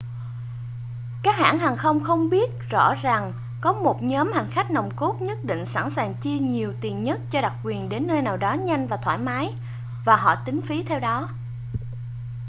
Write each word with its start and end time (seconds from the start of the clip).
các 1.23 1.35
hãng 1.37 1.59
hàng 1.59 1.77
không 2.03 2.29
biết 2.29 2.51
rõ 2.69 2.95
rằng 3.01 3.33
có 3.61 3.73
một 3.73 4.03
nhóm 4.03 4.31
hành 4.33 4.49
khách 4.51 4.71
nòng 4.71 4.91
cốt 4.95 5.21
nhất 5.21 5.37
định 5.43 5.65
sẵn 5.65 5.89
sàng 5.89 6.13
chi 6.21 6.39
nhiều 6.39 6.73
tiền 6.81 7.03
nhất 7.03 7.19
cho 7.31 7.41
đặc 7.41 7.53
quyền 7.63 7.89
đến 7.89 8.07
nơi 8.07 8.21
nào 8.21 8.37
đó 8.37 8.53
nhanh 8.53 8.87
và 8.87 8.97
thoải 9.03 9.17
mái 9.17 9.53
và 10.05 10.15
họ 10.15 10.35
tính 10.45 10.61
phí 10.61 10.83
theo 10.83 10.99
đó 10.99 11.29